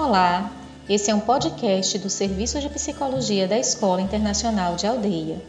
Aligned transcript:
Olá, 0.00 0.52
esse 0.88 1.10
é 1.10 1.14
um 1.14 1.18
podcast 1.18 1.98
do 1.98 2.08
Serviço 2.08 2.60
de 2.60 2.68
Psicologia 2.68 3.48
da 3.48 3.58
Escola 3.58 4.00
Internacional 4.00 4.76
de 4.76 4.86
Aldeia 4.86 5.42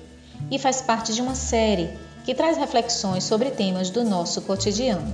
e 0.50 0.58
faz 0.58 0.82
parte 0.82 1.14
de 1.14 1.22
uma 1.22 1.36
série 1.36 1.92
que 2.26 2.34
traz 2.34 2.58
reflexões 2.58 3.24
sobre 3.24 3.52
temas 3.52 3.92
do 3.92 4.04
nosso 4.04 4.42
cotidiano. 4.42 5.14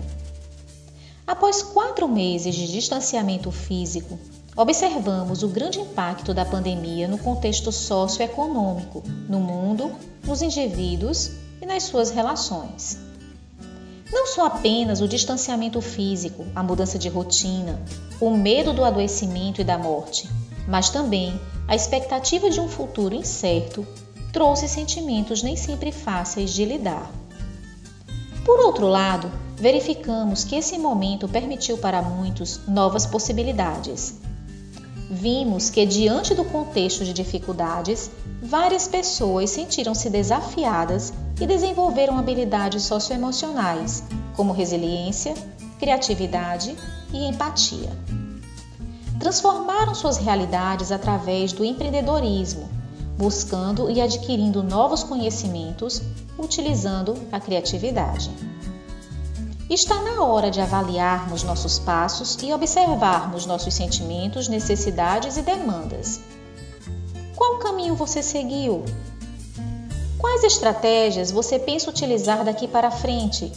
Após 1.27 1.61
quatro 1.61 2.07
meses 2.07 2.55
de 2.55 2.71
distanciamento 2.71 3.51
físico, 3.51 4.17
observamos 4.55 5.43
o 5.43 5.49
grande 5.49 5.81
impacto 5.81 6.33
da 6.33 6.45
pandemia 6.45 7.05
no 7.05 7.17
contexto 7.17 7.73
socioeconômico, 7.73 9.03
no 9.27 9.41
mundo, 9.41 9.91
nos 10.23 10.41
indivíduos 10.41 11.31
e 11.61 11.65
nas 11.65 11.83
suas 11.83 12.09
relações. 12.09 13.04
Não 14.11 14.27
só 14.27 14.45
apenas 14.45 15.01
o 15.01 15.07
distanciamento 15.07 15.81
físico, 15.81 16.45
a 16.55 16.61
mudança 16.61 16.99
de 16.99 17.09
rotina, 17.09 17.81
o 18.19 18.29
medo 18.29 18.71
do 18.71 18.83
adoecimento 18.83 19.61
e 19.61 19.63
da 19.63 19.77
morte, 19.77 20.29
mas 20.67 20.89
também 20.89 21.39
a 21.67 21.75
expectativa 21.75 22.49
de 22.49 22.59
um 22.59 22.67
futuro 22.67 23.15
incerto 23.15 23.85
trouxe 24.31 24.67
sentimentos 24.67 25.41
nem 25.41 25.55
sempre 25.55 25.91
fáceis 25.91 26.51
de 26.51 26.65
lidar. 26.65 27.09
Por 28.45 28.59
outro 28.59 28.87
lado, 28.87 29.31
verificamos 29.55 30.43
que 30.43 30.55
esse 30.55 30.77
momento 30.77 31.27
permitiu 31.27 31.77
para 31.77 32.01
muitos 32.01 32.59
novas 32.67 33.05
possibilidades. 33.05 34.15
Vimos 35.09 35.69
que, 35.69 35.85
diante 35.85 36.35
do 36.35 36.43
contexto 36.43 37.03
de 37.03 37.13
dificuldades, 37.13 38.11
várias 38.41 38.87
pessoas 38.87 39.49
sentiram-se 39.49 40.09
desafiadas 40.09 41.13
e 41.39 41.45
desenvolveram 41.45 42.17
habilidades 42.17 42.83
socioemocionais, 42.83 44.03
como 44.35 44.53
resiliência, 44.53 45.33
criatividade 45.79 46.75
e 47.13 47.27
empatia. 47.27 47.91
Transformaram 49.19 49.95
suas 49.95 50.17
realidades 50.17 50.91
através 50.91 51.51
do 51.51 51.63
empreendedorismo, 51.63 52.69
buscando 53.17 53.89
e 53.89 54.01
adquirindo 54.01 54.61
novos 54.61 55.03
conhecimentos 55.03 56.01
utilizando 56.37 57.15
a 57.31 57.39
criatividade. 57.39 58.29
Está 59.69 59.99
na 60.01 60.21
hora 60.23 60.51
de 60.51 60.61
avaliarmos 60.61 61.43
nossos 61.43 61.79
passos 61.79 62.37
e 62.43 62.53
observarmos 62.53 63.45
nossos 63.45 63.73
sentimentos, 63.73 64.47
necessidades 64.47 65.37
e 65.37 65.41
demandas. 65.41 66.19
Qual 67.35 67.57
caminho 67.57 67.95
você 67.95 68.21
seguiu? 68.21 68.85
Quais 70.25 70.43
estratégias 70.43 71.29
você 71.29 71.59
pensa 71.59 71.87
utilizar 71.87 72.43
daqui 72.43 72.67
para 72.67 72.89
frente, 72.89 73.51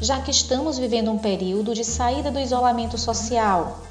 já 0.00 0.22
que 0.22 0.30
estamos 0.30 0.78
vivendo 0.78 1.10
um 1.10 1.18
período 1.18 1.74
de 1.74 1.84
saída 1.84 2.30
do 2.30 2.40
isolamento 2.40 2.96
social? 2.96 3.82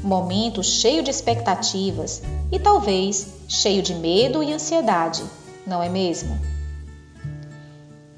Momento 0.00 0.62
cheio 0.62 1.02
de 1.02 1.10
expectativas 1.10 2.22
e 2.52 2.60
talvez 2.60 3.26
cheio 3.48 3.82
de 3.82 3.92
medo 3.92 4.40
e 4.40 4.52
ansiedade, 4.52 5.24
não 5.66 5.82
é 5.82 5.88
mesmo? 5.88 6.38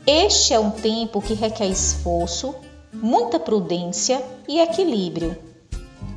Este 0.07 0.53
é 0.53 0.61
um 0.61 0.71
tempo 0.71 1.23
que 1.23 1.33
requer 1.33 1.67
esforço, 1.67 2.55
muita 2.93 3.41
prudência 3.41 4.23
e 4.47 4.61
equilíbrio. 4.61 5.35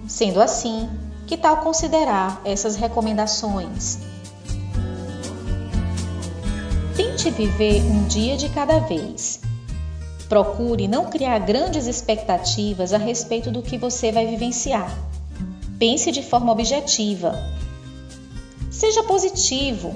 Sendo 0.10 0.42
assim, 0.42 0.90
que 1.26 1.38
tal 1.38 1.62
considerar 1.62 2.42
essas 2.44 2.76
recomendações? 2.76 4.09
Tente 7.30 7.48
viver 7.48 7.82
um 7.84 8.08
dia 8.08 8.36
de 8.36 8.50
cada 8.50 8.80
vez. 8.80 9.40
Procure 10.28 10.88
não 10.88 11.10
criar 11.10 11.38
grandes 11.40 11.86
expectativas 11.86 12.92
a 12.92 12.98
respeito 12.98 13.52
do 13.52 13.62
que 13.62 13.78
você 13.78 14.12
vai 14.12 14.26
vivenciar. 14.26 14.92
Pense 15.78 16.12
de 16.12 16.24
forma 16.24 16.52
objetiva. 16.52 17.36
Seja 18.72 19.04
positivo. 19.04 19.94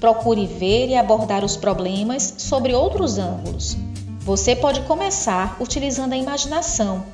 Procure 0.00 0.46
ver 0.46 0.88
e 0.88 0.96
abordar 0.96 1.44
os 1.44 1.56
problemas 1.56 2.34
sobre 2.38 2.74
outros 2.74 3.18
ângulos. 3.18 3.76
Você 4.20 4.56
pode 4.56 4.80
começar 4.82 5.56
utilizando 5.60 6.12
a 6.12 6.16
imaginação. 6.16 7.04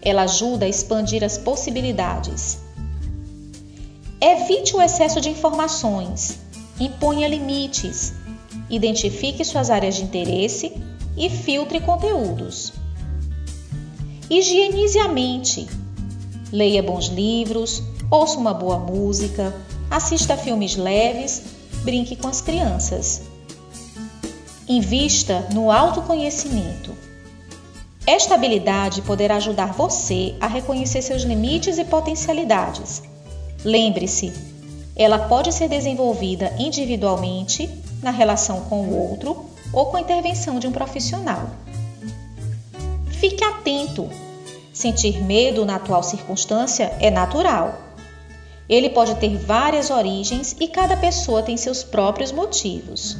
Ela 0.00 0.22
ajuda 0.22 0.64
a 0.64 0.68
expandir 0.68 1.22
as 1.22 1.36
possibilidades. 1.36 2.58
Evite 4.20 4.74
o 4.74 4.80
excesso 4.80 5.20
de 5.20 5.28
informações. 5.28 6.38
Imponha 6.78 7.28
limites 7.28 8.14
identifique 8.70 9.44
suas 9.44 9.68
áreas 9.68 9.96
de 9.96 10.04
interesse 10.04 10.72
e 11.16 11.28
filtre 11.28 11.80
conteúdos. 11.80 12.72
Higienize 14.30 14.98
a 14.98 15.08
mente. 15.08 15.66
Leia 16.52 16.82
bons 16.82 17.06
livros, 17.06 17.82
ouça 18.10 18.38
uma 18.38 18.54
boa 18.54 18.78
música, 18.78 19.54
assista 19.90 20.34
a 20.34 20.36
filmes 20.36 20.76
leves, 20.76 21.42
brinque 21.82 22.14
com 22.14 22.28
as 22.28 22.40
crianças. 22.40 23.22
Invista 24.68 25.48
no 25.52 25.70
autoconhecimento. 25.70 26.94
Esta 28.06 28.34
habilidade 28.34 29.02
poderá 29.02 29.36
ajudar 29.36 29.72
você 29.72 30.34
a 30.40 30.46
reconhecer 30.46 31.02
seus 31.02 31.22
limites 31.22 31.78
e 31.78 31.84
potencialidades. 31.84 33.02
Lembre-se, 33.64 34.32
ela 34.96 35.18
pode 35.18 35.52
ser 35.52 35.68
desenvolvida 35.68 36.54
individualmente 36.58 37.68
na 38.02 38.10
relação 38.10 38.62
com 38.62 38.82
o 38.82 39.10
outro 39.10 39.46
ou 39.72 39.86
com 39.86 39.96
a 39.96 40.00
intervenção 40.00 40.58
de 40.58 40.66
um 40.66 40.72
profissional. 40.72 41.50
Fique 43.10 43.44
atento. 43.44 44.08
Sentir 44.72 45.22
medo 45.22 45.64
na 45.64 45.76
atual 45.76 46.02
circunstância 46.02 46.96
é 47.00 47.10
natural. 47.10 47.78
Ele 48.68 48.88
pode 48.88 49.14
ter 49.16 49.36
várias 49.36 49.90
origens 49.90 50.56
e 50.58 50.68
cada 50.68 50.96
pessoa 50.96 51.42
tem 51.42 51.56
seus 51.56 51.82
próprios 51.82 52.32
motivos. 52.32 53.16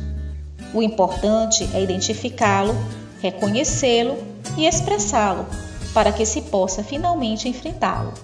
O 0.73 0.83
importante 0.83 1.69
é 1.75 1.83
identificá-lo, 1.83 2.75
reconhecê-lo 3.21 4.17
e 4.57 4.67
expressá-lo 4.67 5.47
para 5.93 6.13
que 6.13 6.25
se 6.25 6.43
possa 6.43 6.85
finalmente 6.85 7.49
enfrentá-lo. 7.49 8.15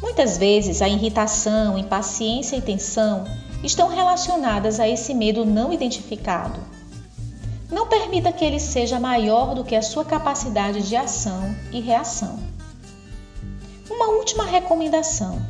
Muitas 0.00 0.38
vezes 0.38 0.80
a 0.80 0.88
irritação, 0.88 1.76
impaciência 1.76 2.56
e 2.56 2.60
tensão 2.60 3.24
estão 3.62 3.88
relacionadas 3.88 4.80
a 4.80 4.88
esse 4.88 5.14
medo 5.14 5.44
não 5.44 5.72
identificado. 5.72 6.58
Não 7.70 7.86
permita 7.86 8.32
que 8.32 8.44
ele 8.44 8.58
seja 8.60 8.98
maior 8.98 9.54
do 9.54 9.64
que 9.64 9.74
a 9.74 9.82
sua 9.82 10.04
capacidade 10.04 10.82
de 10.82 10.96
ação 10.96 11.54
e 11.70 11.80
reação. 11.80 12.38
Uma 13.88 14.08
última 14.08 14.44
recomendação: 14.44 15.40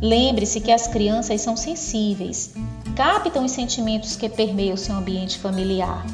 lembre-se 0.00 0.60
que 0.60 0.72
as 0.72 0.88
crianças 0.88 1.40
são 1.40 1.56
sensíveis, 1.56 2.54
captam 2.96 3.44
os 3.44 3.52
sentimentos 3.52 4.16
que 4.16 4.28
permeiam 4.28 4.76
seu 4.76 4.96
ambiente 4.96 5.38
familiar. 5.38 6.04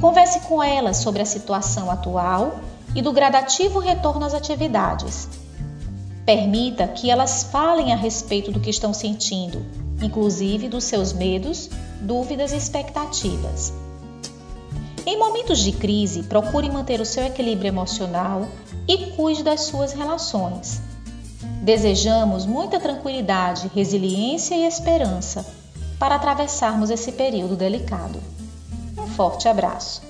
Converse 0.00 0.40
com 0.40 0.62
elas 0.62 0.98
sobre 0.98 1.20
a 1.20 1.26
situação 1.26 1.90
atual 1.90 2.60
e 2.94 3.02
do 3.02 3.12
gradativo 3.12 3.78
retorno 3.78 4.24
às 4.24 4.32
atividades. 4.32 5.28
Permita 6.24 6.88
que 6.88 7.10
elas 7.10 7.42
falem 7.42 7.92
a 7.92 7.96
respeito 7.96 8.50
do 8.50 8.60
que 8.60 8.70
estão 8.70 8.94
sentindo 8.94 9.89
inclusive 10.02 10.68
dos 10.68 10.84
seus 10.84 11.12
medos, 11.12 11.70
dúvidas 12.00 12.52
e 12.52 12.56
expectativas. 12.56 13.72
Em 15.06 15.18
momentos 15.18 15.58
de 15.58 15.72
crise, 15.72 16.22
procure 16.24 16.70
manter 16.70 17.00
o 17.00 17.06
seu 17.06 17.24
equilíbrio 17.24 17.68
emocional 17.68 18.46
e 18.86 19.12
cuide 19.12 19.42
das 19.42 19.62
suas 19.62 19.92
relações. 19.92 20.80
Desejamos 21.62 22.46
muita 22.46 22.78
tranquilidade, 22.78 23.70
resiliência 23.74 24.54
e 24.54 24.64
esperança 24.64 25.44
para 25.98 26.14
atravessarmos 26.14 26.90
esse 26.90 27.12
período 27.12 27.56
delicado. 27.56 28.20
Um 28.96 29.06
forte 29.06 29.48
abraço! 29.48 30.09